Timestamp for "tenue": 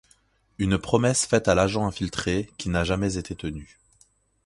3.35-3.77